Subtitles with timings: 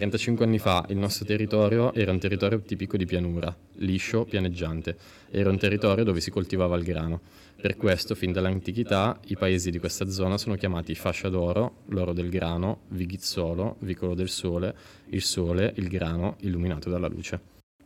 [0.00, 4.96] 35 anni fa il nostro territorio era un territorio tipico di pianura, liscio, pianeggiante.
[5.30, 7.20] Era un territorio dove si coltivava il grano.
[7.60, 12.30] Per questo, fin dall'antichità, i paesi di questa zona sono chiamati fascia d'oro, l'oro del
[12.30, 14.74] grano, vighizzolo, vicolo del sole,
[15.10, 17.38] il sole, il grano illuminato dalla luce.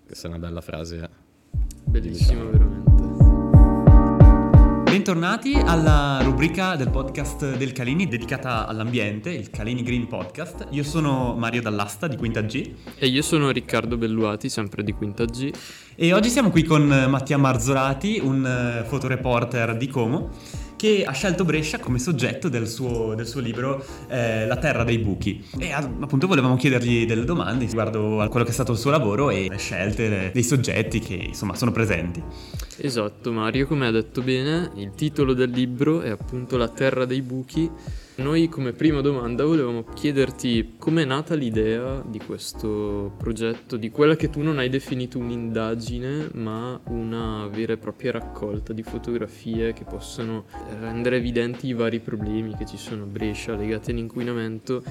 [0.07, 1.09] Questa è una bella frase.
[1.85, 2.94] Bellissima, veramente.
[4.95, 10.69] Bentornati alla rubrica del podcast del Calini dedicata all'ambiente, il Calini Green Podcast.
[10.71, 12.71] Io sono Mario Dall'Asta di Quinta G.
[12.97, 15.51] E io sono Riccardo Belluati, sempre di Quinta G.
[15.97, 20.31] E oggi siamo qui con Mattia Marzorati, un eh, fotoreporter di Como
[20.85, 24.99] che ha scelto Brescia come soggetto del suo, del suo libro eh, La terra dei
[24.99, 25.43] buchi.
[25.59, 29.31] E appunto volevamo chiedergli delle domande riguardo a quello che è stato il suo lavoro
[29.31, 32.23] e le scelte dei soggetti che insomma sono presenti.
[32.77, 37.23] Esatto, Mario, come ha detto bene, il titolo del libro è appunto La terra dei
[37.23, 37.71] buchi
[38.17, 44.31] noi come prima domanda volevamo chiederti com'è nata l'idea di questo progetto, di quella che
[44.31, 50.45] tu non hai definito un'indagine, ma una vera e propria raccolta di fotografie che possono
[50.79, 54.83] rendere evidenti i vari problemi che ci sono a Brescia legati all'inquinamento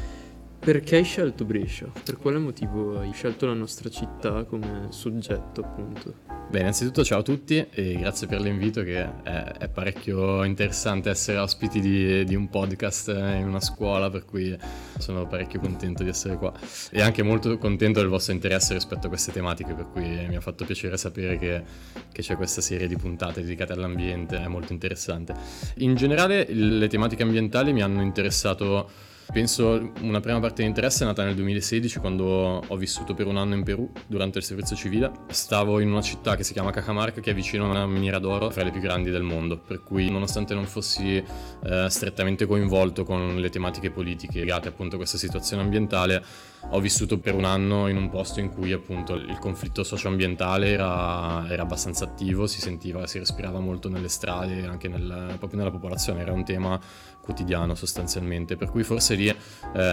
[0.59, 1.91] perché hai scelto Brescia?
[2.03, 6.32] Per quale motivo hai scelto la nostra città come soggetto, appunto?
[6.49, 11.39] Beh, innanzitutto ciao a tutti e grazie per l'invito che è, è parecchio interessante essere
[11.39, 14.55] ospiti di, di, un podcast in una scuola, per cui
[14.99, 16.53] sono parecchio contento di essere qua
[16.91, 20.41] e anche molto contento del vostro interesse rispetto a queste tematiche, per cui mi ha
[20.41, 21.63] fatto piacere sapere che,
[22.11, 25.33] che c'è questa serie di puntate dedicate all'ambiente, è molto interessante.
[25.77, 31.07] In generale le tematiche ambientali mi hanno interessato Penso una prima parte di interesse è
[31.07, 35.11] nata nel 2016 quando ho vissuto per un anno in Perù durante il servizio civile.
[35.29, 38.49] Stavo in una città che si chiama Cacamarca che è vicino a una miniera d'oro
[38.49, 43.39] fra le più grandi del mondo, per cui nonostante non fossi eh, strettamente coinvolto con
[43.39, 46.23] le tematiche politiche legate appunto a questa situazione ambientale,
[46.69, 51.45] ho vissuto per un anno in un posto in cui appunto il conflitto socioambientale era,
[51.49, 56.21] era abbastanza attivo, si sentiva, si respirava molto nelle strade anche nel, proprio nella popolazione,
[56.21, 56.79] era un tema
[57.23, 59.35] quotidiano sostanzialmente, per cui forse lì eh,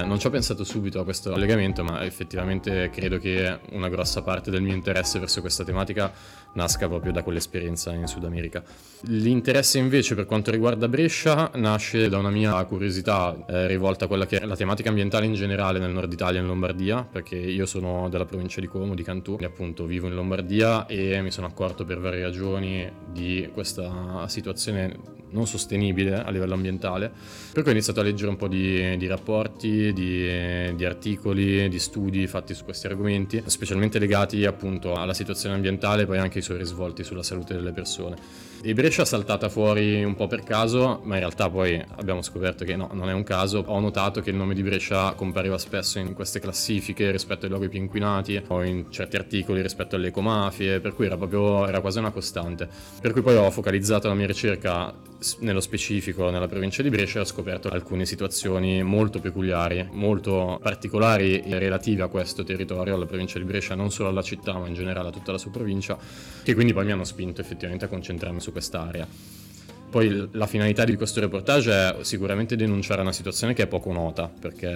[0.04, 4.50] non ci ho pensato subito a questo collegamento, ma effettivamente credo che una grossa parte
[4.50, 6.12] del mio interesse verso questa tematica
[6.54, 8.62] nasca proprio da quell'esperienza in Sud America.
[9.02, 14.26] L'interesse invece per quanto riguarda Brescia nasce da una mia curiosità eh, rivolta a quella
[14.26, 17.66] che è la tematica ambientale in generale nel nord Italia e in Lombardia, perché io
[17.66, 21.46] sono della provincia di Como, di Cantù, e appunto vivo in Lombardia e mi sono
[21.46, 27.12] accorto per varie ragioni di questa situazione non sostenibile a livello ambientale,
[27.52, 31.78] per cui ho iniziato a leggere un po' di, di rapporti, di, di, articoli, di
[31.78, 36.44] studi fatti su questi argomenti, specialmente legati appunto alla situazione ambientale e poi anche ai
[36.44, 38.49] suoi risvolti sulla salute delle persone.
[38.62, 42.62] E Brescia è saltata fuori un po' per caso, ma in realtà poi abbiamo scoperto
[42.66, 43.64] che no, non è un caso.
[43.66, 47.70] Ho notato che il nome di Brescia compariva spesso in queste classifiche rispetto ai luoghi
[47.70, 52.00] più inquinati o in certi articoli rispetto alle ecomafie, per cui era proprio era quasi
[52.00, 52.68] una costante.
[53.00, 54.94] Per cui poi ho focalizzato la mia ricerca
[55.40, 61.40] nello specifico nella provincia di Brescia e ho scoperto alcune situazioni molto peculiari, molto particolari
[61.40, 64.74] e relative a questo territorio, alla provincia di Brescia, non solo alla città ma in
[64.74, 65.96] generale a tutta la sua provincia,
[66.42, 69.06] che quindi poi mi hanno spinto effettivamente a concentrarmi su su quest'area.
[69.90, 74.28] Poi la finalità di questo reportage è sicuramente denunciare una situazione che è poco nota,
[74.28, 74.68] perché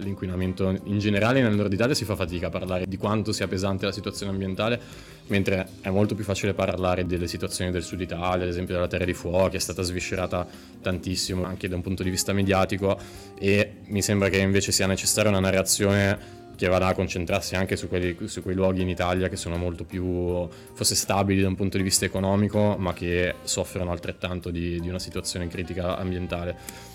[0.00, 3.84] l'inquinamento in generale nel nord Italia si fa fatica a parlare di quanto sia pesante
[3.84, 4.80] la situazione ambientale,
[5.28, 9.04] mentre è molto più facile parlare delle situazioni del sud Italia, ad esempio della terra
[9.04, 10.44] di fuochi, è stata sviscerata
[10.82, 12.98] tantissimo anche da un punto di vista mediatico
[13.38, 17.88] e mi sembra che invece sia necessaria una narrazione che vada a concentrarsi anche su,
[17.88, 21.76] quelli, su, quei luoghi in Italia che sono molto più forse stabili da un punto
[21.76, 26.94] di vista economico, ma che soffrono altrettanto di, di una situazione critica ambientale.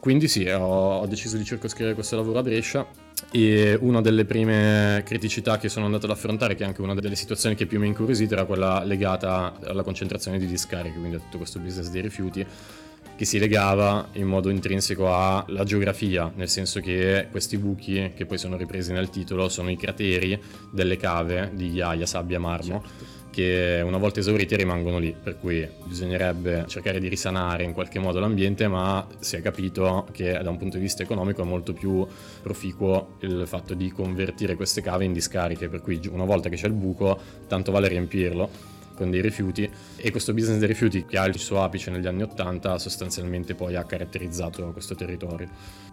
[0.00, 2.86] Quindi sì, ho, ho, deciso di circoscrivere questo lavoro a Brescia
[3.32, 7.16] e una delle prime criticità che sono andato ad affrontare, che è anche una delle
[7.16, 11.18] situazioni che più mi ha incuriosito, era quella legata alla concentrazione di discariche, quindi a
[11.18, 12.46] tutto questo business dei rifiuti
[13.18, 18.38] che si legava in modo intrinseco alla geografia, nel senso che questi buchi, che poi
[18.38, 20.40] sono ripresi nel titolo, sono i crateri
[20.70, 22.80] delle cave di ghiaia, sabbia, marmo.
[22.80, 28.00] Certo che una volta esauriti rimangono lì, per cui bisognerebbe cercare di risanare in qualche
[28.00, 31.72] modo l'ambiente, ma si è capito che da un punto di vista economico è molto
[31.72, 32.04] più
[32.42, 36.66] proficuo il fatto di convertire queste cave in discariche, per cui una volta che c'è
[36.66, 37.16] il buco
[37.46, 41.62] tanto vale riempirlo con dei rifiuti e questo business dei rifiuti che ha il suo
[41.62, 45.48] apice negli anni 80 sostanzialmente poi ha caratterizzato questo territorio.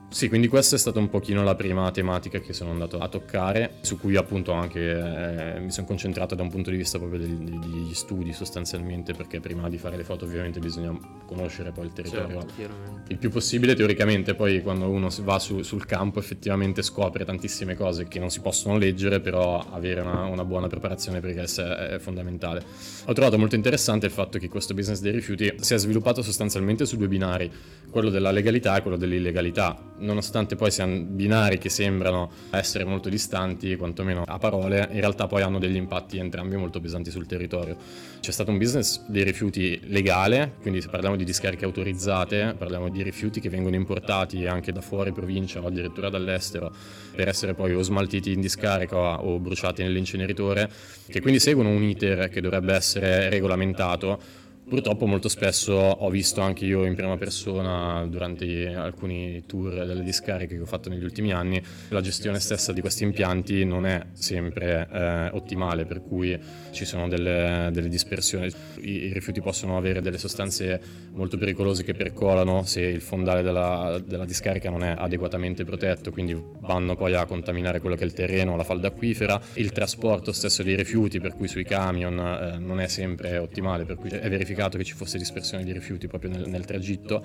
[0.09, 3.77] Sì, quindi questa è stata un pochino la prima tematica che sono andato a toccare,
[3.81, 7.57] su cui appunto anche eh, mi sono concentrato da un punto di vista proprio degli,
[7.57, 12.45] degli, studi sostanzialmente, perché prima di fare le foto ovviamente bisogna conoscere poi il territorio
[12.55, 17.75] certo, il più possibile teoricamente, poi quando uno va su, sul campo effettivamente scopre tantissime
[17.75, 21.99] cose che non si possono leggere, però avere una, una buona preparazione per esse è
[21.99, 22.63] fondamentale.
[23.05, 26.95] Ho trovato molto interessante il fatto che questo business dei rifiuti sia sviluppato sostanzialmente su
[26.95, 27.51] due binari,
[27.89, 33.75] quello della legalità e quello dell'illegalità nonostante poi siano binari che sembrano essere molto distanti,
[33.75, 37.77] quantomeno a parole, in realtà poi hanno degli impatti entrambi molto pesanti sul territorio.
[38.19, 43.03] C'è stato un business dei rifiuti legale, quindi se parliamo di discariche autorizzate, parliamo di
[43.03, 46.73] rifiuti che vengono importati anche da fuori provincia o addirittura dall'estero
[47.15, 50.69] per essere poi o smaltiti in discarica o bruciati nell'inceneritore,
[51.07, 56.65] che quindi seguono un iter che dovrebbe essere regolamentato Purtroppo molto spesso ho visto anche
[56.65, 61.61] io in prima persona durante alcuni tour delle discariche che ho fatto negli ultimi anni,
[61.89, 66.35] la gestione stessa di questi impianti non è sempre eh, ottimale, per cui
[66.71, 68.51] ci sono delle, delle dispersioni.
[68.79, 70.81] I, I, rifiuti possono avere delle sostanze
[71.13, 76.35] molto pericolose che percolano se il fondale della, della, discarica non è adeguatamente protetto, quindi
[76.61, 79.39] vanno poi a contaminare quello che è il terreno, la falda acquifera.
[79.53, 83.97] Il trasporto stesso dei rifiuti, per cui sui camion eh, non è sempre ottimale, per
[83.97, 87.23] cui è verificato verificato che ci fosse dispersione di rifiuti proprio nel, nel tragitto.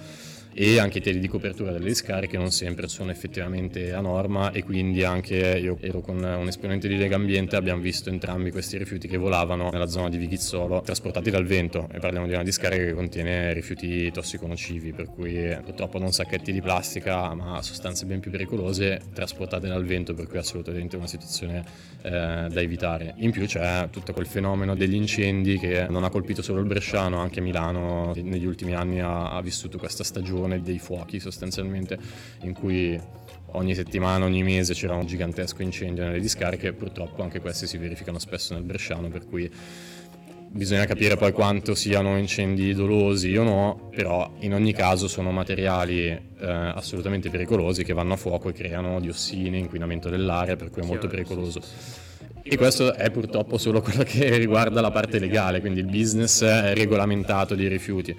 [0.52, 4.64] E anche i teli di copertura delle discariche non sempre sono effettivamente a norma e
[4.64, 9.06] quindi anche io ero con un esponente di Lega Ambiente abbiamo visto entrambi questi rifiuti
[9.06, 11.88] che volavano nella zona di Vighizzolo trasportati dal vento.
[11.92, 16.60] E parliamo di una discarica che contiene rifiuti tossiconocivi per cui purtroppo non sacchetti di
[16.60, 21.64] plastica ma sostanze ben più pericolose trasportate dal vento per cui è assolutamente una situazione
[22.02, 23.14] eh, da evitare.
[23.18, 27.19] In più c'è tutto quel fenomeno degli incendi che non ha colpito solo il Bresciano
[27.20, 31.98] anche Milano negli ultimi anni ha, ha vissuto questa stagione dei fuochi sostanzialmente
[32.42, 33.00] in cui
[33.52, 38.18] ogni settimana, ogni mese c'era un gigantesco incendio nelle discariche purtroppo anche questi si verificano
[38.18, 39.50] spesso nel Bresciano per cui
[40.52, 46.06] bisogna capire poi quanto siano incendi dolosi o no, però in ogni caso sono materiali
[46.08, 50.84] eh, assolutamente pericolosi che vanno a fuoco e creano diossine, inquinamento dell'aria, per cui è
[50.84, 51.60] molto pericoloso.
[52.42, 56.42] E questo è purtroppo solo quello che riguarda la parte legale, quindi il business
[56.72, 58.16] regolamentato dei rifiuti.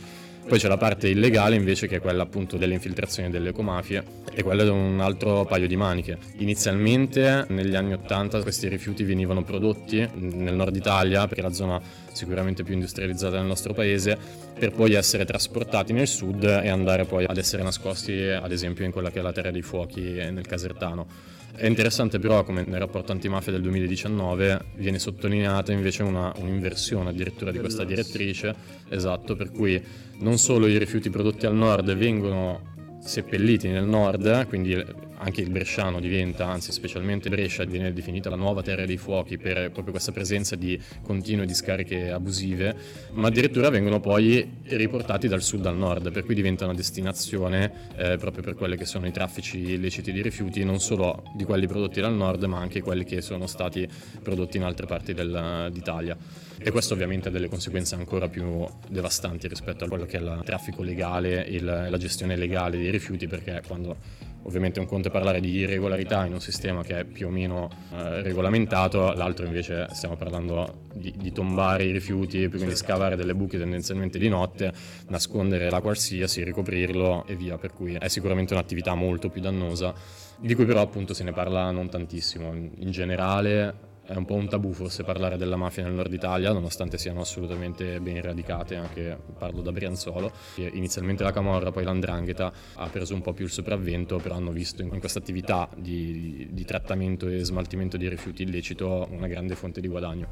[0.47, 4.03] Poi c'è la parte illegale invece che è quella appunto delle infiltrazioni delle ecomafie
[4.33, 6.17] e quella è un altro paio di maniche.
[6.37, 11.79] Inizialmente negli anni 80 questi rifiuti venivano prodotti nel nord Italia, perché è la zona
[12.11, 14.17] sicuramente più industrializzata del nostro paese,
[14.57, 18.91] per poi essere trasportati nel sud e andare poi ad essere nascosti ad esempio in
[18.91, 21.05] quella che è la Terra dei Fuochi nel Casertano.
[21.53, 27.51] È interessante però come nel rapporto antimafia del 2019 viene sottolineata invece una, un'inversione addirittura
[27.51, 28.55] di questa direttrice,
[28.89, 29.83] esatto, per cui
[30.19, 32.70] non solo i rifiuti prodotti al nord vengono
[33.03, 38.63] seppelliti nel nord, quindi anche il bresciano diventa, anzi specialmente Brescia, viene definita la nuova
[38.63, 42.75] terra dei fuochi per proprio questa presenza di continue discariche abusive,
[43.13, 48.17] ma addirittura vengono poi riportati dal sud al nord, per cui diventa una destinazione eh,
[48.17, 52.01] proprio per quelli che sono i traffici illeciti di rifiuti, non solo di quelli prodotti
[52.01, 53.87] dal nord, ma anche quelli che sono stati
[54.23, 56.17] prodotti in altre parti del, d'Italia.
[56.63, 60.41] E questo ovviamente ha delle conseguenze ancora più devastanti rispetto a quello che è il
[60.45, 63.97] traffico legale e la gestione legale dei rifiuti, perché quando
[64.43, 67.69] ovviamente un conto è parlare di irregolarità in un sistema che è più o meno
[67.93, 73.57] eh, regolamentato, l'altro invece stiamo parlando di, di tombare i rifiuti, quindi scavare delle buche
[73.57, 74.71] tendenzialmente di notte,
[75.09, 79.93] nascondere la qualsiasi, ricoprirlo e via, per cui è sicuramente un'attività molto più dannosa,
[80.39, 82.53] di cui però appunto se ne parla non tantissimo.
[82.53, 86.97] In generale è un po' un tabù forse parlare della mafia nel nord Italia, nonostante
[86.97, 90.31] siano assolutamente ben radicate, anche parlo da Brianzolo.
[90.55, 94.81] Inizialmente la Camorra, poi l'Andrangheta ha preso un po' più il sopravvento, però hanno visto
[94.81, 99.87] in questa attività di, di trattamento e smaltimento di rifiuti illecito una grande fonte di
[99.87, 100.27] guadagno.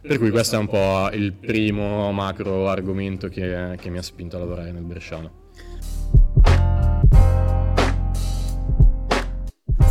[0.00, 4.36] Per cui questo è un po' il primo macro argomento che, che mi ha spinto
[4.36, 5.43] a lavorare nel Bresciano.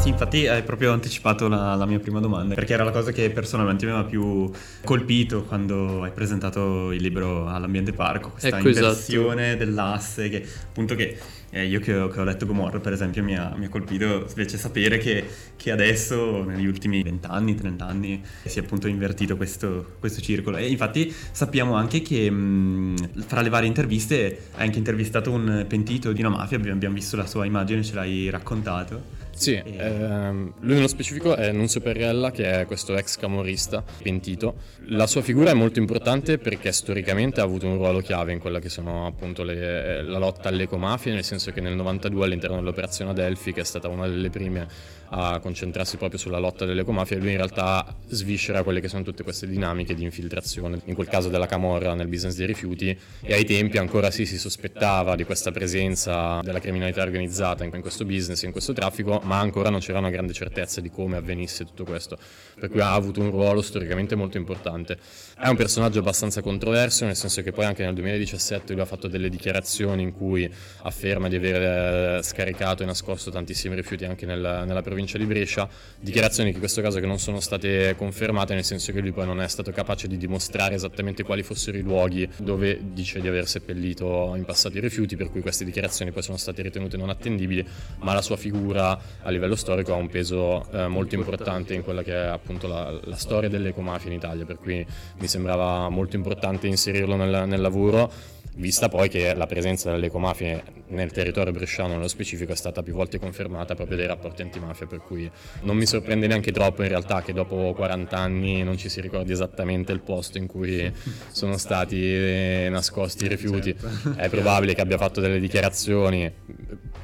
[0.04, 3.30] Sì, infatti hai proprio anticipato la, la, mia prima domanda, perché era la cosa che
[3.30, 4.52] personalmente mi aveva più
[4.84, 8.86] colpito quando hai presentato il libro all'ambiente parco, questa ecco, esatto.
[8.86, 9.64] inversione esatto.
[9.64, 11.18] dell'asse, che appunto che
[11.52, 14.26] eh, io che ho, che ho, letto Gomorra per esempio mi ha, mi ha colpito
[14.28, 15.24] invece sapere che,
[15.56, 20.58] che, adesso negli ultimi 20 anni, 30 anni si è appunto invertito questo, questo circolo
[20.58, 26.12] e infatti sappiamo anche che mh, fra le varie interviste hai anche intervistato un pentito
[26.12, 29.76] di una mafia, abbiamo, abbiamo visto la sua immagine, ce l'hai raccontato Sì, e...
[29.78, 34.56] ehm, lui nello specifico è Nunzio Perrella, che è questo ex camorrista pentito.
[34.88, 38.60] La sua figura è molto importante perché storicamente ha avuto un ruolo chiave in quella
[38.60, 43.12] che sono appunto le, la lotta alle ecomafie, nel senso che nel 92 all'interno dell'operazione
[43.12, 44.68] Adelphi, che è stata una delle prime
[45.16, 49.22] a concentrarsi proprio sulla lotta delle ecomafie, lui in realtà sviscera quelle che sono tutte
[49.22, 53.46] queste dinamiche di infiltrazione, in quel caso della Camorra nel business dei rifiuti e ai
[53.46, 58.52] tempi ancora sì si sospettava di questa presenza della criminalità organizzata in questo business, in
[58.52, 62.18] questo traffico, ma ancora non c'era una grande certezza di come avvenisse tutto questo,
[62.60, 64.98] per cui ha avuto un ruolo storicamente molto importante.
[65.38, 69.08] È un personaggio abbastanza controverso, nel senso che poi anche nel 2017 lui ha fatto
[69.08, 70.52] delle dichiarazioni in cui
[70.82, 75.26] afferma di aver eh, scaricato e nascosto tantissimi rifiuti anche nel, nella provincia provincia di
[75.26, 75.70] Brescia,
[76.00, 79.42] dichiarazioni che in questo caso non sono state confermate, nel senso che lui poi non
[79.42, 84.34] è stato capace di dimostrare esattamente quali fossero i luoghi dove dice di aver seppellito
[84.36, 87.66] in passato i rifiuti, per cui queste dichiarazioni poi sono state ritenute non attendibili,
[88.00, 92.04] ma la sua figura a livello storico ha un peso eh, molto importante in quella
[92.04, 94.86] che è appunto la, la storia delle ecomafie in Italia, per cui
[95.20, 100.64] mi sembrava molto importante inserirlo nel, nel lavoro vista poi che la presenza delle ecomafie
[100.90, 105.00] nel territorio bresciano nello specifico è stata più volte confermata proprio dai rapporti antimafia, per
[105.00, 105.30] cui
[105.62, 109.32] non mi sorprende neanche troppo in realtà che dopo 40 anni non ci si ricordi
[109.32, 110.92] esattamente il posto in cui
[111.32, 113.76] sono stati nascosti i rifiuti.
[113.78, 114.20] Certo.
[114.20, 116.32] È probabile che abbia fatto delle dichiarazioni,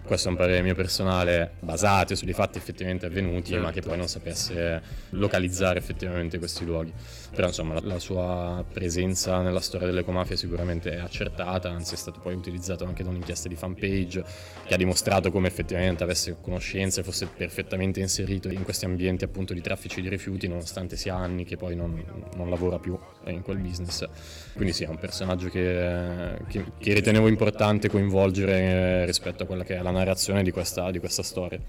[0.04, 3.66] questo è un parere mio personale, basate sui fatti effettivamente avvenuti, certo.
[3.66, 6.94] ma che poi non sapesse localizzare effettivamente questi luoghi.
[7.32, 11.98] Però insomma la, la sua presenza nella storia delle ecomafie sicuramente è accertata anzi è
[11.98, 14.24] stato poi utilizzato anche da un'inchiesta di fanpage
[14.66, 19.62] che ha dimostrato come effettivamente avesse conoscenze, fosse perfettamente inserito in questi ambienti appunto di
[19.62, 22.04] traffici di rifiuti, nonostante sia anni che poi non,
[22.36, 24.08] non lavora più in quel business.
[24.54, 29.76] Quindi sì, è un personaggio che, che, che ritenevo importante coinvolgere rispetto a quella che
[29.76, 31.60] è la narrazione di questa, di questa storia.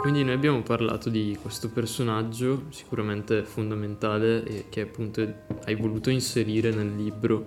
[0.00, 5.20] Quindi noi abbiamo parlato di questo personaggio sicuramente fondamentale e che appunto
[5.66, 7.44] hai voluto inserire nel libro,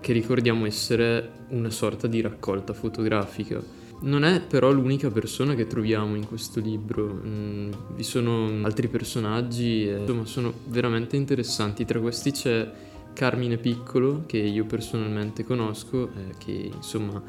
[0.00, 3.62] che ricordiamo essere una sorta di raccolta fotografica.
[4.00, 9.86] Non è però l'unica persona che troviamo in questo libro, mm, vi sono altri personaggi,
[9.86, 11.84] e, insomma sono veramente interessanti.
[11.84, 12.68] Tra questi c'è
[13.12, 17.22] Carmine Piccolo, che io personalmente conosco, eh, che insomma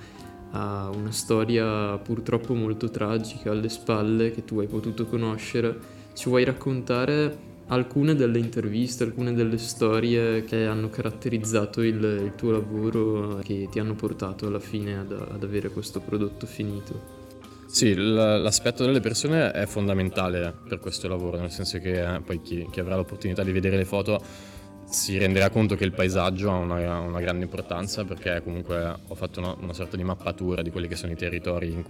[0.55, 6.01] ha una storia purtroppo molto tragica alle spalle che tu hai potuto conoscere.
[6.13, 12.51] Ci vuoi raccontare alcune delle interviste, alcune delle storie che hanno caratterizzato il, il tuo
[12.51, 17.21] lavoro, che ti hanno portato alla fine ad, ad avere questo prodotto finito?
[17.65, 22.67] Sì, l'aspetto delle persone è fondamentale per questo lavoro, nel senso che eh, poi chi,
[22.69, 24.21] chi avrà l'opportunità di vedere le foto
[24.85, 29.39] si renderà conto che il paesaggio ha una, una grande importanza perché comunque ho fatto
[29.39, 31.83] una, una, sorta di mappatura di quelli che sono i territori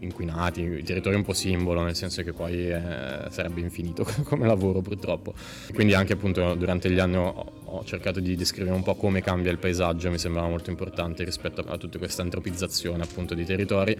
[0.00, 4.80] inquinati, i territori un po' simbolo, nel senso che poi eh, sarebbe infinito come lavoro
[4.80, 5.34] purtroppo.
[5.72, 9.50] Quindi anche appunto durante gli anni ho, ho, cercato di descrivere un po' come cambia
[9.50, 13.96] il paesaggio, mi sembrava molto importante rispetto a tutta questa antropizzazione appunto di territori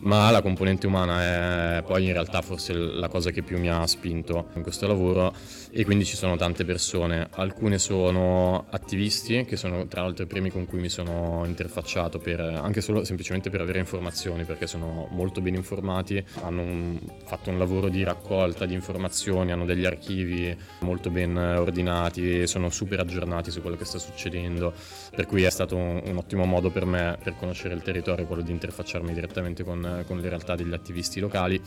[0.00, 3.86] ma la componente umana è poi in realtà forse la cosa che più mi ha
[3.86, 5.34] spinto in questo lavoro
[5.70, 10.50] e quindi ci sono tante persone, alcune sono attivisti che sono tra l'altro i primi
[10.50, 15.40] con cui mi sono interfacciato per, anche solo semplicemente per avere informazioni perché sono molto
[15.40, 21.10] ben informati, hanno un, fatto un lavoro di raccolta di informazioni, hanno degli archivi molto
[21.10, 24.72] ben ordinati, sono super aggiornati su quello che sta succedendo,
[25.16, 28.42] per cui è stato un, un ottimo modo per me per conoscere il territorio quello
[28.42, 31.60] di interfacciarmi direttamente con con, le realtà degli attivisti locali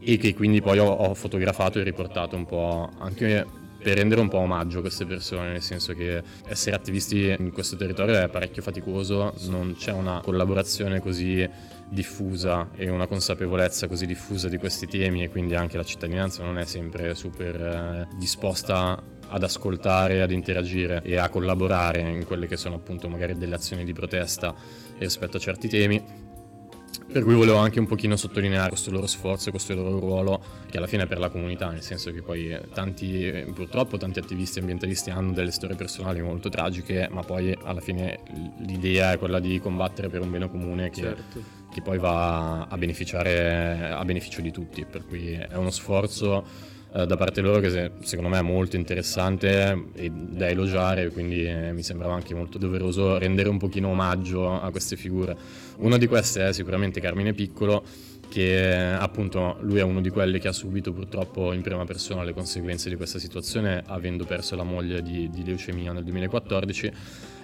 [0.00, 3.46] e che quindi poi ho, ho fotografato e riportato un po' anche
[3.82, 7.76] per rendere un po' omaggio a queste persone, nel senso che essere attivisti in questo
[7.76, 11.48] territorio è parecchio faticoso, non c'è una collaborazione così
[11.88, 16.58] diffusa e una consapevolezza così diffusa di questi temi e quindi anche la cittadinanza non
[16.58, 22.56] è sempre super eh, disposta ad ascoltare, ad interagire e a collaborare in quelle che
[22.56, 24.54] sono appunto magari delle azioni di protesta
[24.98, 26.30] rispetto a certi temi
[27.12, 30.86] per cui volevo anche un pochino sottolineare questo loro sforzo, questo loro ruolo, che alla
[30.86, 35.32] fine è per la comunità, nel senso che poi tanti, purtroppo tanti attivisti ambientalisti hanno
[35.32, 38.20] delle storie personali molto tragiche, ma poi alla fine
[38.66, 41.42] l'idea è quella di combattere per un bene comune che, certo.
[41.70, 47.06] che poi va a beneficiare a beneficio di tutti, per cui è uno sforzo eh,
[47.06, 51.82] da parte loro che secondo me è molto interessante e da elogiare, quindi eh, mi
[51.82, 55.36] sembrava anche molto doveroso rendere un pochino omaggio a queste figure.
[55.78, 57.82] Una di queste è sicuramente Carmine Piccolo,
[58.28, 62.32] che appunto lui è uno di quelli che ha subito purtroppo in prima persona le
[62.32, 66.92] conseguenze di questa situazione, avendo perso la moglie di, di leucemia nel 2014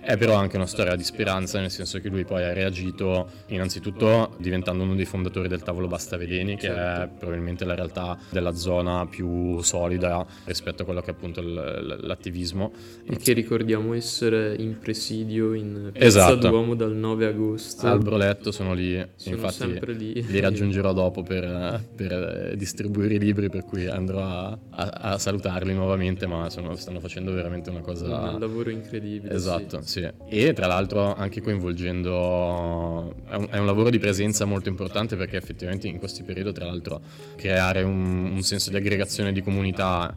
[0.00, 4.35] È però anche una storia di speranza, nel senso che lui poi ha reagito innanzitutto
[4.38, 7.02] diventando uno dei fondatori del tavolo Basta Veleni, che certo.
[7.02, 12.73] è probabilmente la realtà della zona più solida rispetto a quello che è appunto l'attivismo.
[13.05, 16.49] E che ricordiamo essere in presidio in Piazza esatto.
[16.49, 17.87] Duomo dal 9 agosto.
[17.87, 20.25] Al Broletto sono lì, sono infatti lì.
[20.26, 25.75] li raggiungerò dopo per, per, distribuire i libri, per cui andrò a, a, a salutarli
[25.75, 28.33] nuovamente, ma sono, stanno facendo veramente una cosa...
[28.33, 29.35] Un lavoro incredibile.
[29.35, 29.88] Esatto, sì.
[29.88, 30.07] Sì.
[30.28, 33.14] E tra l'altro anche coinvolgendo...
[33.26, 36.66] È un, è un, lavoro di presenza molto importante perché effettivamente in questi periodi, tra
[36.66, 37.00] l'altro,
[37.37, 40.14] creare un, un senso di aggregazione di comunità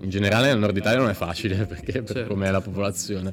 [0.00, 2.34] in generale nel nord Italia non è facile perché per certo.
[2.34, 3.32] com'è la popolazione.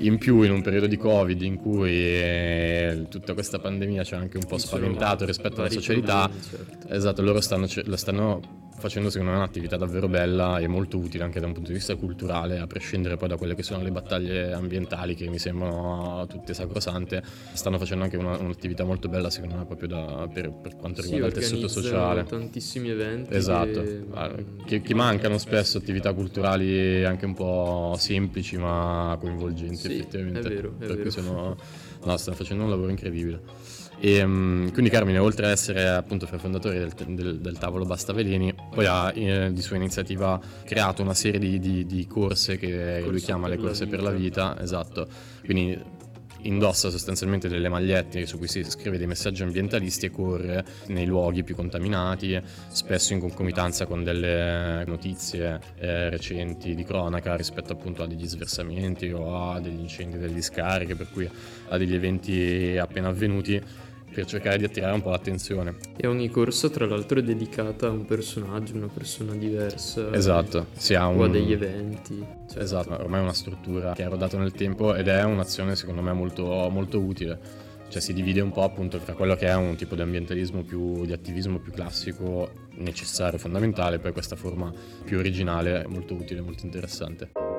[0.00, 4.18] In più in un periodo di Covid in cui eh, tutta questa pandemia ci ha
[4.18, 6.88] anche un po' spaventato rispetto alla socialità, certo.
[6.88, 11.38] esatto, loro stanno, lo stanno facendo secondo me un'attività davvero bella e molto utile anche
[11.38, 14.52] da un punto di vista culturale, a prescindere poi da quelle che sono le battaglie
[14.52, 17.22] ambientali che mi sembrano tutte sacrosante,
[17.52, 21.40] stanno facendo anche una, un'attività molto bella secondo me proprio da, per, per, quanto riguarda
[21.40, 22.24] sì, il tessuto sociale.
[22.24, 23.34] tantissimi eventi.
[23.34, 24.34] Esatto, che, ah,
[24.64, 30.40] che, che mancano spesso attività culturali anche un po' semplici ma coinvolgenti sì, effettivamente.
[30.40, 31.10] È vero, è perché vero.
[31.10, 31.56] Sono,
[32.04, 33.42] no, stanno facendo un lavoro incredibile.
[34.02, 37.84] E, um, quindi Carmine, oltre ad essere appunto fra i fondatori del, del, del, tavolo
[37.84, 42.56] Basta Veleni, poi ha eh, di sua iniziativa creato una serie di, di, di corse
[42.56, 45.06] che corse lui chiama le corse per la vita, esatto.
[45.44, 45.98] Quindi
[46.42, 51.42] indossa sostanzialmente delle magliette su cui si scrive dei messaggi ambientalisti e corre nei luoghi
[51.42, 58.06] più contaminati, spesso in concomitanza con delle notizie eh, recenti di cronaca rispetto appunto a
[58.06, 61.28] degli sversamenti o a degli incendi delle discariche, per cui
[61.68, 65.76] a degli eventi appena avvenuti per cercare di attirare un po' l'attenzione.
[65.96, 70.12] E ogni corsa tra l'altro è dedicata a un personaggio, una persona diversa.
[70.12, 71.20] Esatto, si ha un...
[71.20, 72.18] o a degli eventi.
[72.18, 72.58] Certo.
[72.60, 76.12] Esatto, ormai è una struttura che è rodata nel tempo ed è un'azione secondo me
[76.12, 77.68] molto, molto utile.
[77.88, 81.04] Cioè si divide un po' appunto tra quello che è un tipo di ambientalismo più,
[81.04, 84.72] di attivismo più classico, necessario, fondamentale, e poi questa forma
[85.04, 87.49] più originale, molto utile, molto interessante.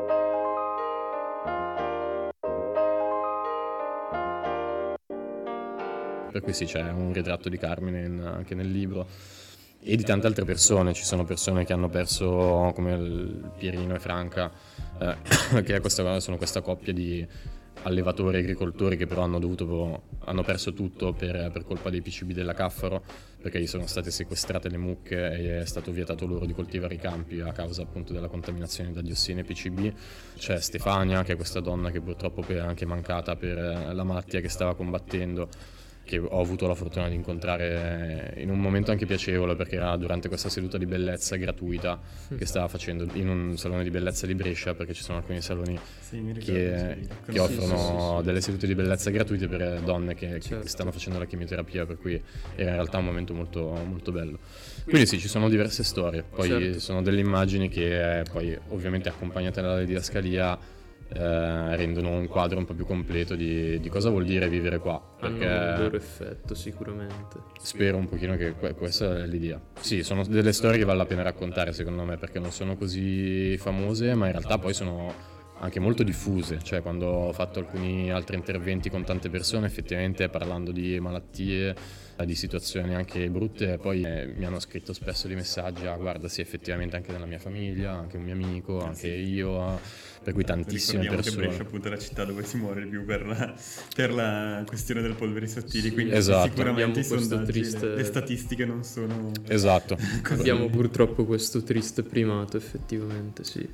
[6.31, 9.07] Per cui sì c'è un ritratto di Carmine in, anche nel libro.
[9.83, 14.51] E di tante altre persone, ci sono persone che hanno perso come Pierino e Franca,
[14.99, 15.15] eh,
[15.63, 17.27] che questa, sono questa coppia di
[17.83, 22.31] allevatori e agricoltori che però hanno, dovuto, hanno perso tutto per, per, colpa dei PCB
[22.31, 23.03] della Caffaro
[23.41, 26.99] perché gli sono state sequestrate le mucche e è stato vietato loro di coltivare i
[26.99, 29.93] campi a causa appunto della contaminazione da diossine e PCB.
[30.37, 33.57] C'è Stefania che è questa donna che purtroppo è anche mancata per
[33.93, 35.49] la malattia che stava combattendo
[36.03, 40.27] che ho avuto la fortuna di incontrare in un momento anche piacevole perché era durante
[40.27, 41.99] questa seduta di bellezza gratuita
[42.37, 45.79] che stava facendo in un salone di bellezza di Brescia perché ci sono alcuni saloni
[45.99, 50.39] sì, ricordo, che, sì, che, offrono sì, delle sedute di bellezza gratuite per donne che,
[50.39, 50.63] certo.
[50.63, 52.21] che, stanno facendo la chemioterapia per cui
[52.55, 54.39] era in realtà un momento molto, molto bello.
[54.83, 56.23] Quindi sì ci sono diverse storie.
[56.23, 56.79] Poi certo.
[56.79, 60.79] sono delle immagini che poi ovviamente accompagnate dalla didascalia
[61.13, 65.01] eh, rendono un quadro un po' più completo di, di cosa vuol dire vivere qua.
[65.19, 67.39] Perché Hanno un loro effetto sicuramente.
[67.59, 69.59] Spero un pochino che questa è l'idea.
[69.79, 73.57] Sì, sono delle storie che vale la pena raccontare secondo me perché non sono così
[73.57, 75.13] famose ma in realtà poi sono
[75.59, 80.71] anche molto diffuse, cioè quando ho fatto alcuni altri interventi con tante persone effettivamente parlando
[80.71, 81.75] di malattie
[82.25, 86.41] di situazioni anche brutte, poi eh, mi hanno scritto spesso dei messaggi, ah guarda sì
[86.41, 89.33] effettivamente anche nella mia famiglia, anche un mio amico, eh, anche sì.
[89.33, 89.79] io,
[90.23, 91.41] per cui tantissime persone.
[91.41, 93.53] Che Brescia appunto è la città dove si muore più per la,
[93.95, 96.49] per la questione del polveri sottili, sì, quindi esatto.
[96.49, 97.87] sicuramente i sondaggi, triste...
[97.87, 99.31] le, le, statistiche non sono...
[99.47, 99.97] Esatto.
[100.29, 103.67] Abbiamo purtroppo questo triste primato effettivamente, sì.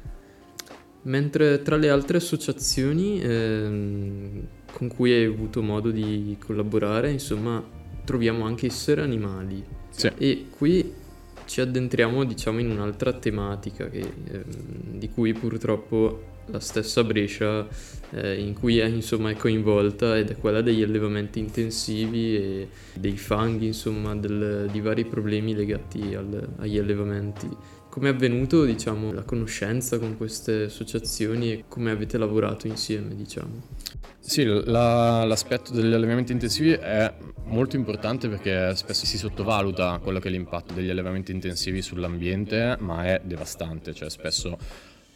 [1.03, 7.63] Mentre tra le altre associazioni ehm, con cui hai avuto modo di collaborare, insomma,
[8.07, 9.61] troviamo anche essere animali.
[9.89, 10.09] Sì.
[10.17, 10.93] E qui
[11.43, 14.43] ci addentriamo, diciamo, in un'altra tematica che, eh,
[14.91, 17.67] di cui purtroppo la stessa Brescia
[18.11, 23.17] eh, in cui è, insomma, è coinvolta ed è quella degli allevamenti intensivi e dei
[23.17, 27.49] fanghi, insomma, del, di vari problemi legati al, agli allevamenti.
[27.89, 33.63] Come è avvenuto, diciamo, la conoscenza con queste associazioni e come avete lavorato insieme, diciamo?
[34.27, 37.13] Sì, la, l'aspetto degli allevamenti intensivi è
[37.45, 43.05] molto importante perché spesso si sottovaluta quello che è l'impatto degli allevamenti intensivi sull'ambiente, ma
[43.05, 44.57] è devastante, cioè spesso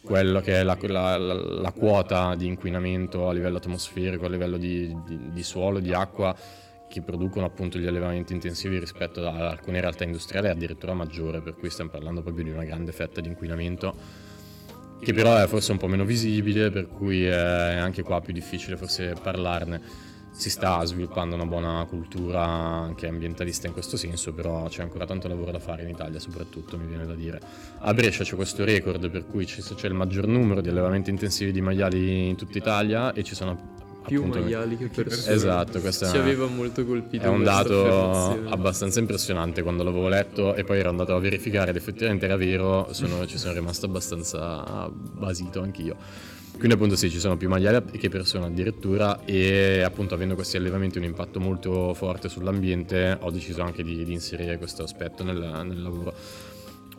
[0.02, 4.96] quello che è la, la, la, quota di inquinamento a livello atmosferico, a livello di,
[5.06, 6.34] di, di suolo, di acqua
[6.88, 11.56] che producono appunto gli allevamenti intensivi rispetto ad alcune realtà industriali è addirittura maggiore, per
[11.56, 14.30] cui stiamo parlando proprio di una grande fetta di inquinamento
[15.02, 18.78] che però è forse un po' meno visibile, per cui è anche qua più difficile
[18.78, 20.10] forse parlarne.
[20.32, 25.28] Si sta sviluppando una buona cultura anche ambientalista in questo senso, però c'è ancora tanto
[25.28, 27.40] lavoro da fare in Italia soprattutto, mi viene da dire.
[27.80, 31.62] A Brescia c'è questo record per cui c'è il maggior numero di allevamenti intensivi di
[31.62, 33.80] maiali in tutta Italia e ci sono
[34.12, 35.34] più appunto, maiali che persone.
[35.34, 37.24] Esatto, questo ci aveva molto colpito.
[37.24, 41.78] È un dato abbastanza impressionante quando l'avevo letto e poi ero andato a verificare ed
[41.78, 45.96] effettivamente era vero, sono, ci sono rimasto abbastanza basito anch'io.
[46.52, 50.98] Quindi appunto sì, ci sono più maiali che persone addirittura e appunto avendo questi allevamenti
[50.98, 55.82] un impatto molto forte sull'ambiente ho deciso anche di, di inserire questo aspetto nel, nel
[55.82, 56.14] lavoro.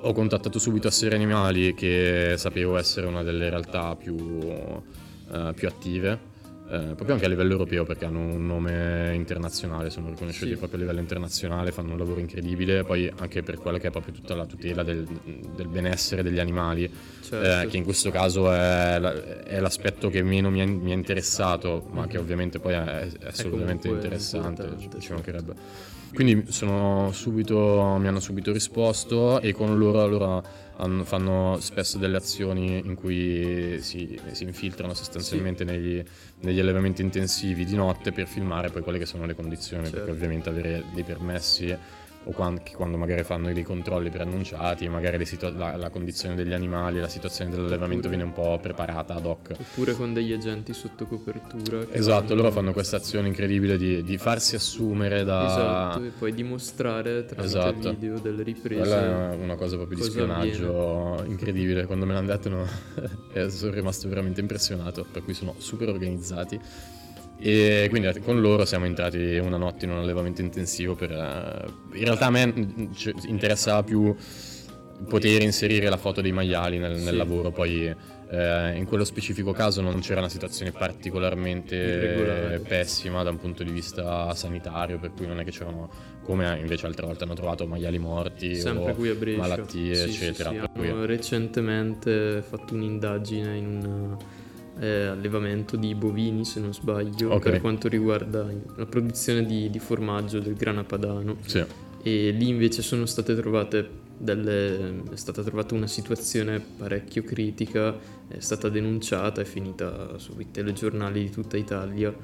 [0.05, 6.31] Ho contattato subito Assere Animali che sapevo essere una delle realtà più, uh, più attive
[6.69, 10.57] eh, proprio anche a livello europeo perché hanno un nome internazionale, sono riconosciuti sì.
[10.57, 14.15] proprio a livello internazionale, fanno un lavoro incredibile, poi anche per quella che è proprio
[14.15, 15.07] tutta la tutela del,
[15.55, 17.67] del benessere degli animali, certo.
[17.67, 22.07] eh, che in questo caso è, è, l'aspetto che meno mi ha, mi interessato, ma
[22.07, 26.01] che ovviamente poi è, è assolutamente è interessante, ci mancherebbe.
[26.15, 30.43] Quindi subito, mi hanno subito risposto e con loro allora
[30.77, 35.71] hanno, fanno spesso delle azioni in cui si, si infiltrano sostanzialmente sì.
[35.71, 36.05] negli,
[36.41, 39.99] negli, allevamenti intensivi di notte per filmare poi quelle che sono le condizioni, certo.
[39.99, 41.77] perché ovviamente avere dei permessi
[42.25, 47.01] o quando, quando, magari fanno dei controlli preannunciati, magari situa- la, la, condizione degli animali,
[47.01, 49.57] la situazione dell'allevamento oppure, viene un po' preparata ad hoc.
[49.59, 51.85] Oppure con degli agenti sotto copertura.
[51.91, 52.43] Esatto, fanno...
[52.43, 55.47] loro fanno questa azione incredibile di, di, farsi assumere da...
[55.47, 57.91] Esatto, e poi dimostrare tramite esatto.
[57.91, 58.81] video delle riprese.
[58.81, 61.31] Quella è una cosa proprio di spionaggio avviene.
[61.31, 62.67] incredibile, quando me l'hanno detto no,
[63.51, 66.61] sono rimasto veramente impressionato, per cui sono super organizzati
[67.43, 71.11] e quindi con loro siamo entrati una notte in un allevamento intensivo per...
[71.11, 72.53] Uh, in realtà a me
[73.27, 74.15] interessava più
[75.09, 77.05] poter inserire la foto dei maiali nel, sì.
[77.05, 77.93] nel lavoro, poi
[78.31, 83.73] eh, in quello specifico caso non c'era una situazione particolarmente pessima da un punto di
[83.73, 85.91] vista sanitario, per cui non è che c'erano,
[86.23, 89.41] come invece altre volte hanno trovato maiali morti Sempre qui a Brescia.
[89.41, 90.51] malattie, sì, eccetera.
[90.51, 90.87] Sì, sì.
[90.89, 94.17] Hanno recentemente fatto un'indagine in una
[94.79, 97.53] eh, allevamento di bovini, se non sbaglio, okay.
[97.53, 101.37] per quanto riguarda la produzione di, di formaggio del grana padano.
[101.45, 101.65] Sì.
[102.03, 107.97] E lì invece sono state trovate delle, è stata trovata una situazione parecchio critica,
[108.29, 112.15] è stata denunciata, è finita sui telegiornali di tutta Italia.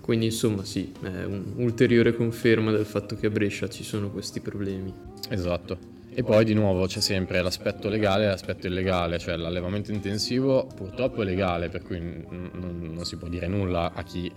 [0.00, 4.92] Quindi insomma sì, è un'ulteriore conferma del fatto che a Brescia ci sono questi problemi.
[5.28, 5.97] Esatto.
[6.18, 11.22] E poi di nuovo c'è sempre l'aspetto legale e l'aspetto illegale, cioè l'allevamento intensivo purtroppo
[11.22, 14.28] è legale, per cui non, non si può dire nulla a chi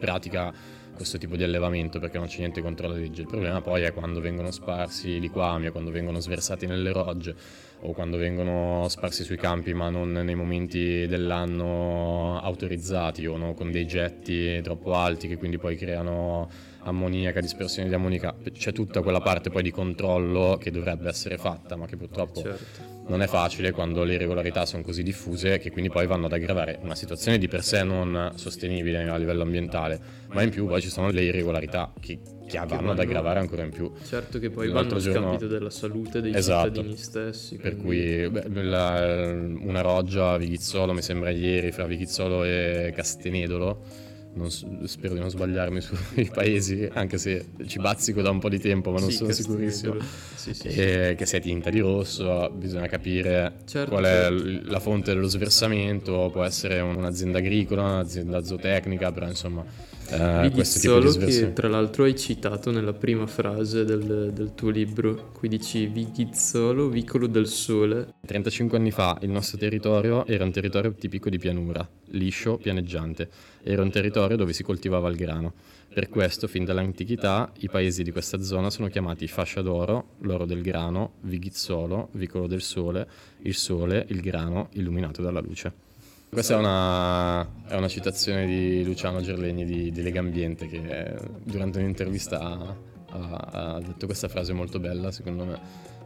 [0.00, 0.50] pratica
[0.94, 3.20] questo tipo di allevamento perché non c'è niente contro la legge.
[3.20, 7.36] Il problema poi è quando vengono sparsi liquami quando vengono sversati nelle rogge
[7.80, 13.70] o quando vengono sparsi sui campi ma non nei momenti dell'anno autorizzati o no, con
[13.70, 16.48] dei getti troppo alti che quindi poi creano
[16.80, 21.76] ammoniaca, dispersione di ammonica, c'è tutta quella parte poi di controllo che dovrebbe essere fatta,
[21.76, 22.97] ma che purtroppo certo.
[23.08, 26.78] Non è facile quando le irregolarità sono così diffuse che quindi poi vanno ad aggravare
[26.82, 30.90] una situazione di per sé non sostenibile a livello ambientale, ma in più poi ci
[30.90, 33.90] sono le irregolarità che, che vanno ad aggravare ancora in più.
[34.06, 36.68] Certo che poi L'altro vanno a scapito della salute dei esatto.
[36.68, 37.56] cittadini stessi.
[37.56, 44.06] Per cui beh, la, una roggia a Vighizzolo, mi sembra ieri, fra Vighizzolo e Castenedolo,
[44.38, 48.58] non, spero di non sbagliarmi sui paesi, anche se ci bazzico da un po' di
[48.58, 49.96] tempo, ma non sì, sono sicurissimo.
[50.34, 54.70] Sì, sì, e, che sia tinta di rosso, bisogna capire certo, qual è certo.
[54.70, 59.64] la fonte dello sversamento, può essere un'azienda agricola, un'azienda zootecnica, però insomma
[60.10, 64.70] eh, questo tipo di che tra l'altro hai citato nella prima frase del, del tuo
[64.70, 68.14] libro, qui dici Vighizzolo, vicolo del sole.
[68.26, 73.28] 35 anni fa il nostro territorio era un territorio tipico di pianura, liscio, pianeggiante.
[73.62, 75.52] Era un territorio dove si coltivava il grano.
[75.92, 80.62] Per questo, fin dall'antichità, i paesi di questa zona sono chiamati fascia d'oro, l'oro del
[80.62, 83.08] grano, Vighizzolo, vicolo del sole,
[83.42, 85.86] il sole, il grano illuminato dalla luce.
[86.30, 92.38] Questa è una, è una, citazione di Luciano Gerlegni di, di Legambiente che durante un'intervista
[92.38, 95.60] ha, ha, detto questa frase molto bella secondo me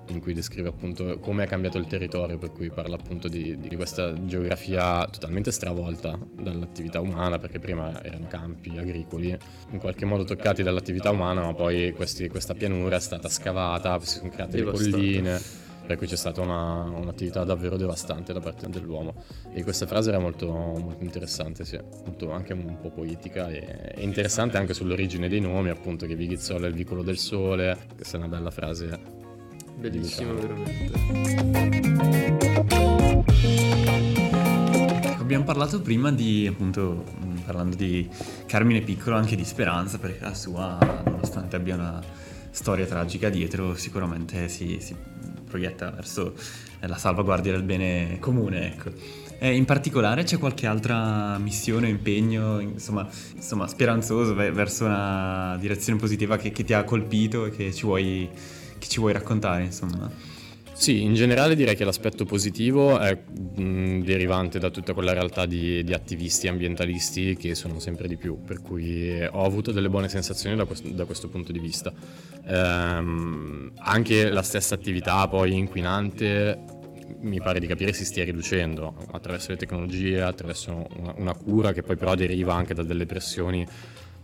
[0.09, 3.75] in cui descrive appunto come è cambiato il territorio per cui parla appunto di, di
[3.75, 9.37] questa geografia totalmente stravolta dall'attività umana perché prima erano campi agricoli
[9.71, 14.19] in qualche modo toccati dall'attività umana ma poi questi, questa pianura è stata scavata si
[14.19, 15.41] sono create le colline
[15.87, 19.15] per cui c'è stata una, un'attività davvero devastante da parte dell'uomo.
[19.53, 24.03] E questa frase era molto, molto interessante, sì, molto, anche un po' poetica e, e,
[24.03, 28.21] interessante anche sull'origine dei nomi, appunto che Vighizzolo è il vicolo del sole, questa è
[28.21, 29.21] una bella frase.
[29.77, 31.91] Bellissima veramente.
[35.19, 37.05] Abbiamo parlato prima di, appunto,
[37.45, 38.09] parlando di
[38.47, 42.03] Carmine Piccolo, anche di speranza, perché la sua, nonostante abbia una
[42.51, 44.95] storia tragica dietro, sicuramente si, si
[45.53, 46.35] proietta verso
[46.81, 48.91] la salvaguardia del bene comune, ecco.
[49.39, 56.37] Eh, in particolare c'è qualche altra missione, impegno, insomma, insomma speranzoso verso una direzione positiva
[56.37, 58.29] che, che ti ha colpito e che ci vuoi,
[58.79, 60.11] che ci vuoi raccontare, insomma?
[60.75, 65.93] Sì, in generale direi che l'aspetto positivo è derivante da tutta quella realtà di, di,
[65.93, 70.65] attivisti ambientalisti che sono sempre di più, per cui ho avuto delle buone sensazioni da
[70.65, 71.93] questo, da questo punto di vista.
[72.47, 76.81] Ehm, anche la stessa attività poi inquinante
[77.21, 81.83] mi pare di capire si stia riducendo attraverso le tecnologie, attraverso una, una cura che
[81.83, 83.67] poi però deriva anche da delle pressioni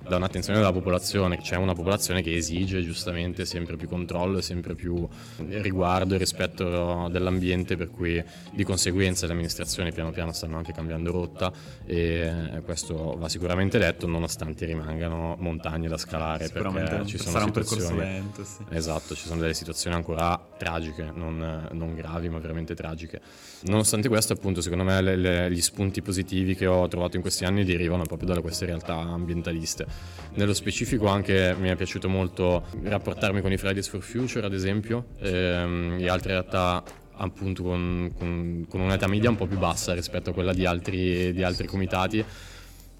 [0.08, 4.74] da un'attenzione della popolazione, c'è una popolazione che esige giustamente sempre più controllo e sempre
[4.74, 10.72] più riguardo e rispetto dell'ambiente, per cui di conseguenza le amministrazioni piano piano stanno anche
[10.72, 11.52] cambiando rotta
[11.84, 18.44] e questo va sicuramente detto nonostante rimangano montagne da scalare perché ci sono situazioni lento,
[18.44, 18.64] sì.
[18.70, 23.20] esatto, ci sono delle situazioni ancora tragiche, non, non, gravi ma veramente tragiche.
[23.62, 27.44] Nonostante questo appunto secondo me le, le, gli spunti positivi che ho trovato in questi
[27.44, 29.86] anni derivano proprio da queste realtà ambientaliste
[30.34, 35.08] nello specifico anche mi è piaciuto molto rapportarmi con i Fridays for Future, ad esempio,
[35.20, 36.82] ehm, e altre realtà
[37.20, 41.32] appunto con, con, con, un'età media un po' più bassa rispetto a quella di altri,
[41.32, 42.24] di altri comitati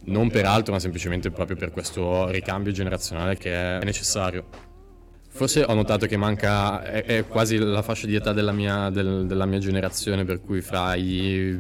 [0.01, 4.67] non per altro ma semplicemente proprio per questo ricambio generazionale che è necessario.
[5.31, 9.27] Forse ho notato che manca, è, è quasi la fascia di età della mia, del,
[9.27, 11.57] della mia generazione, per cui fra i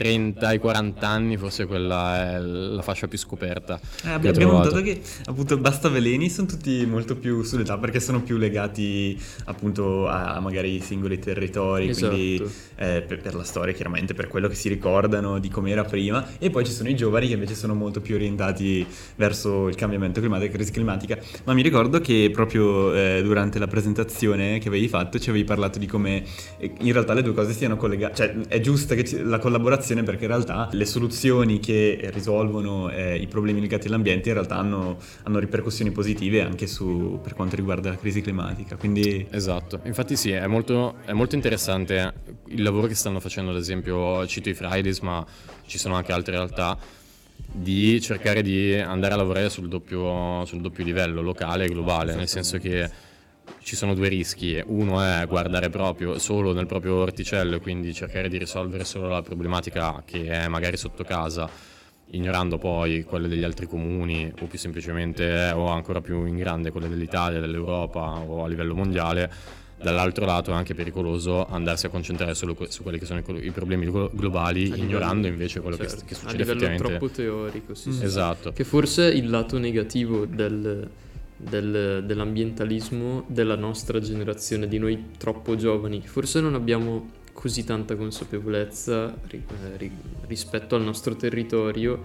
[0.00, 3.78] 30 ai 40 anni forse quella è la fascia più scoperta.
[4.02, 8.38] Eh, abbiamo notato che appunto Basta Veleni sono tutti molto più sull'età perché sono più
[8.38, 12.14] legati appunto a magari i singoli territori, esatto.
[12.14, 12.42] quindi
[12.76, 16.26] eh, per, per, la storia chiaramente, per quello che si ricordano di come era prima
[16.38, 18.86] e poi ci sono i giovani che invece sono molto più orientati
[19.16, 23.66] verso il cambiamento climatico, la crisi climatica, ma mi ricordo che proprio eh, durante la
[23.66, 26.24] presentazione che avevi fatto ci avevi parlato di come
[26.56, 30.02] eh, in realtà le due cose siano collegate, cioè è giusta che la collaborazione comunicazione
[30.02, 34.98] perché in realtà le soluzioni che risolvono eh, i problemi legati all'ambiente in realtà hanno,
[35.24, 38.76] hanno ripercussioni positive anche su, per quanto riguarda la crisi climatica.
[38.76, 39.26] Quindi...
[39.30, 42.12] Esatto, infatti sì, è molto, è molto interessante
[42.48, 45.24] il lavoro che stanno facendo, ad esempio cito i Fridays, ma
[45.66, 46.78] ci sono anche altre realtà
[47.52, 52.28] di cercare di andare a lavorare sul doppio, sul doppio livello, locale e globale, nel
[52.28, 53.08] senso che
[53.62, 54.62] ci sono due rischi.
[54.66, 59.22] Uno è guardare proprio solo nel proprio orticello e quindi cercare di risolvere solo la
[59.22, 61.48] problematica che è magari sotto casa,
[62.12, 66.88] ignorando poi quelle degli altri comuni o più semplicemente o ancora più in grande quelle
[66.88, 69.58] dell'Italia, dell'Europa o a livello mondiale.
[69.82, 73.90] Dall'altro lato è anche pericoloso andarsi a concentrare solo su quelli che sono i problemi
[73.90, 76.82] globali, a ignorando livello, invece quello certo, che, che succede effettivamente.
[76.82, 78.04] A livello troppo teorico, sì, sì.
[78.04, 78.52] Esatto.
[78.52, 80.86] Che forse il lato negativo del,
[81.40, 86.02] del, dell'ambientalismo della nostra generazione, di noi troppo giovani.
[86.06, 89.90] Forse non abbiamo così tanta consapevolezza eh,
[90.26, 92.02] rispetto al nostro territorio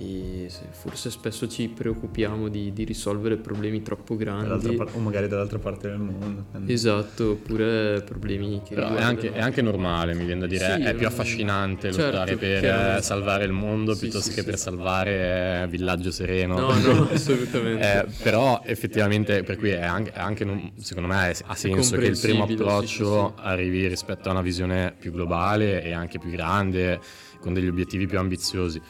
[0.00, 4.74] e forse spesso ci preoccupiamo di, di risolvere problemi troppo grandi.
[4.74, 9.40] Par- o magari dall'altra parte del mondo esatto oppure problemi che Però è anche, è
[9.40, 13.44] anche, normale mi viene da dire sì, è più affascinante certo, lottare per eh, salvare
[13.44, 16.58] il mondo sì, piuttosto sì, che per salvare eh, Villaggio Sereno.
[16.58, 17.98] No no assolutamente.
[17.98, 22.06] Eh, però effettivamente per cui è anche, è anche non, secondo me ha senso che
[22.06, 27.00] il primo approccio arrivi rispetto a una visione più globale e anche più grande
[27.40, 28.80] con degli obiettivi più ambiziosi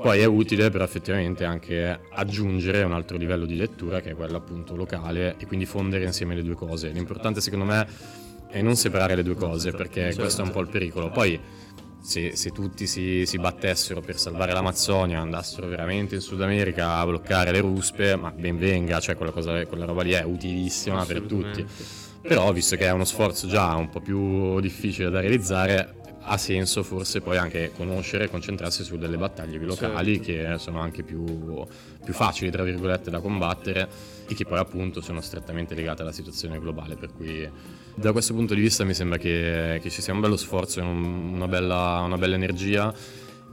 [0.00, 4.36] poi è utile però effettivamente anche aggiungere un altro livello di lettura che è quello
[4.36, 6.88] appunto locale e quindi fondere insieme le due cose.
[6.90, 7.86] L'importante secondo me
[8.48, 10.20] è non separare le due cose perché certo.
[10.20, 11.10] questo è un po' il pericolo.
[11.10, 11.38] Poi
[12.00, 17.04] se, se tutti si, si, battessero per salvare l'Amazzonia, andassero veramente in Sud America a
[17.04, 21.22] bloccare le ruspe, ma ben venga, cioè quella, cosa, quella roba lì è utilissima per
[21.22, 21.66] tutti.
[22.22, 25.96] Però visto che è uno sforzo già un po' più difficile da realizzare,
[26.28, 30.52] ha senso forse poi anche conoscere e concentrarsi su delle battaglie locali certo.
[30.52, 31.24] che sono anche più,
[32.04, 33.88] più, facili, tra virgolette, da combattere
[34.28, 36.96] e che poi appunto sono strettamente legate alla situazione globale.
[36.96, 37.48] Per cui
[37.94, 40.82] da questo punto di vista mi sembra che, che ci sia un bello sforzo e
[40.82, 42.92] un, una, bella, una bella energia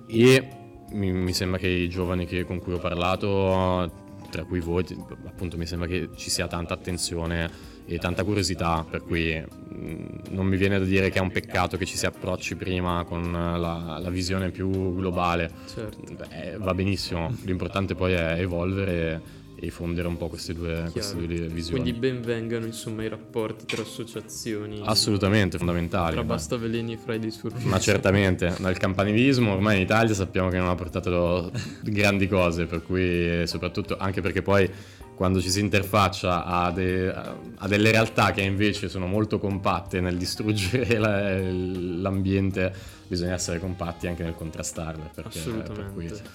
[0.05, 0.47] e
[0.91, 4.85] mi, mi sembra che i giovani che, con cui ho parlato tra cui voi,
[5.25, 10.45] appunto mi sembra che ci sia tanta attenzione e tanta curiosità, per cui mm, non
[10.47, 13.99] mi viene da dire che è un peccato che ci si approcci prima con la,
[13.99, 15.51] la visione più globale.
[15.73, 16.13] Certo.
[16.13, 21.47] Beh, va benissimo, l'importante poi è evolvere e fondere un po' queste due, queste due
[21.47, 21.81] visioni.
[21.81, 24.81] Quindi ben vengano insomma i rapporti tra associazioni.
[24.83, 26.13] Assolutamente, fondamentali.
[26.13, 27.53] Tra Basta Veleni e Fridays for.
[27.63, 31.51] Ma certamente, dal campanilismo ormai in Italia sappiamo che non ha portato
[31.83, 34.69] grandi cose, per cui soprattutto anche perché poi
[35.15, 40.17] quando ci si interfaccia a, de, a, delle realtà che invece sono molto compatte nel
[40.17, 42.73] distruggere la, l'ambiente,
[43.08, 45.91] bisogna essere compatti anche nel contrastarle, perché per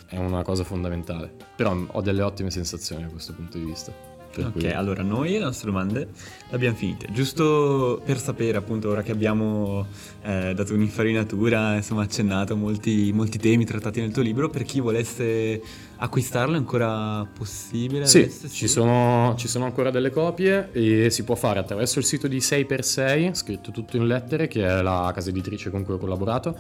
[0.07, 1.31] è una cosa fondamentale.
[1.55, 4.20] Però ho delle ottime sensazioni da questo punto di vista.
[4.33, 4.71] Per ok, cui...
[4.71, 7.09] allora noi le nostre domande le abbiamo finite.
[7.11, 9.87] Giusto per sapere, appunto, ora che abbiamo
[10.23, 15.61] eh, dato un'infarinatura, insomma, accennato molti, molti temi trattati nel tuo libro, per chi volesse
[15.97, 18.07] acquistarlo è ancora possibile?
[18.07, 18.49] Sì, sì.
[18.49, 22.39] Ci, sono, ci, sono, ancora delle copie e si può fare attraverso il sito di
[22.39, 26.57] 6x6, scritto tutto in lettere, che è la casa editrice con cui ho collaborato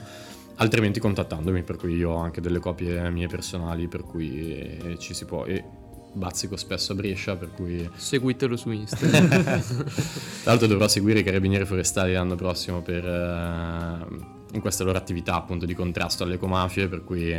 [0.60, 5.14] altrimenti contattandomi per cui io ho anche delle copie mie personali per cui eh, ci
[5.14, 5.64] si può e
[6.12, 7.88] bazzico spesso a Brescia, per cui...
[7.94, 9.28] Seguitelo su Instagram.
[10.42, 15.34] Tra l'altro dovrò seguire i carabinieri forestali l'anno prossimo per, uh, in questa loro attività
[15.34, 17.34] appunto di contrasto alle ecomafie, per cui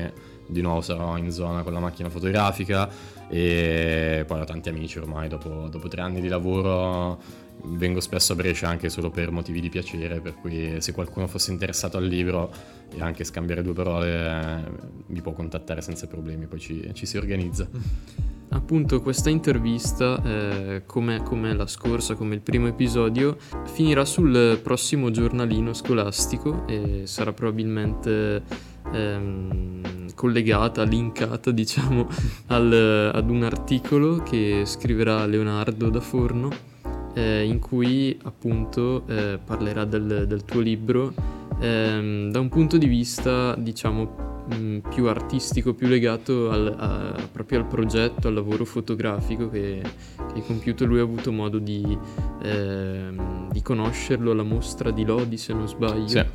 [0.48, 2.90] di nuovo sarò in zona con la macchina fotografica
[3.30, 7.20] e poi ho tanti amici ormai dopo, dopo tre anni di lavoro
[7.64, 11.52] vengo spesso a Brescia anche solo per motivi di piacere, per cui se qualcuno fosse
[11.52, 12.52] interessato al libro
[12.94, 14.64] e anche scambiare due parole
[15.08, 17.68] mi può contattare senza problemi, poi ci, ci si organizza.
[18.54, 25.74] Appunto questa intervista, eh, come, la scorsa, come il primo episodio, finirà sul prossimo giornalino
[25.74, 28.44] scolastico e sarà probabilmente
[28.92, 32.10] ehm, collegata, linkata diciamo
[32.48, 36.71] al, ad un articolo che scriverà Leonardo da Forno
[37.14, 41.14] eh, in cui appunto eh, parlerà del, del, tuo libro
[41.60, 47.28] ehm, da un punto di vista diciamo mh, mm, più artistico, più legato al, a,
[47.32, 50.86] proprio al progetto, al lavoro fotografico che, che hai compiuto.
[50.86, 51.98] Lui ha avuto modo di,
[52.44, 56.08] ehm, di conoscerlo alla mostra di Lodi se non sbaglio.
[56.08, 56.26] Sì.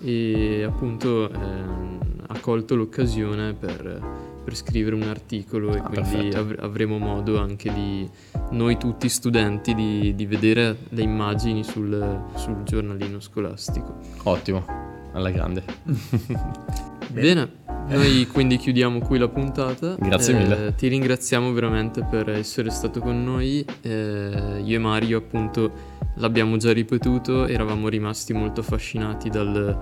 [0.00, 6.56] E appunto ehm, ha colto l'occasione per per scrivere un articolo e ah, quindi av-
[6.60, 8.08] avremo modo anche di,
[8.52, 13.98] noi tutti studenti, di, di vedere le immagini sul, sul, giornalino scolastico.
[14.22, 14.64] Ottimo,
[15.12, 15.62] alla grande.
[17.12, 17.50] Bene,
[17.88, 19.96] noi quindi chiudiamo qui la puntata.
[19.98, 20.74] Grazie eh, mille.
[20.74, 23.62] Ti ringraziamo veramente per essere stato con noi.
[23.82, 25.70] Eh, io e Mario appunto
[26.14, 29.78] l'abbiamo già ripetuto, eravamo rimasti molto affascinati dal,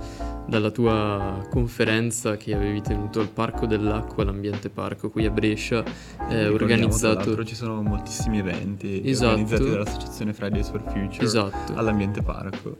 [0.47, 5.85] dalla tua conferenza che avevi tenuto al Parco dell'Acqua, l'ambiente parco qui a Brescia,
[6.29, 7.45] eh, organizzato...
[7.45, 9.31] ci sono moltissimi eventi esatto.
[9.33, 11.75] organizzati dall'associazione Fridays for Future esatto.
[11.75, 12.79] all'ambiente parco.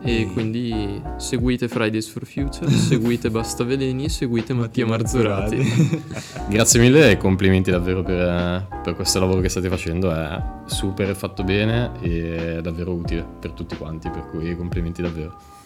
[0.00, 5.58] E, e quindi seguite Fridays for Future, seguite Basta Veleni e seguite Mattia Marzorati.
[6.48, 11.44] Grazie mille e complimenti davvero per, per, questo lavoro che state facendo, è super fatto
[11.44, 15.57] bene e davvero utile per tutti quanti, per cui complimenti davvero.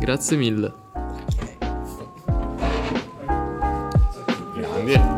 [0.00, 0.72] Grazie mille.
[4.54, 5.17] Grandi.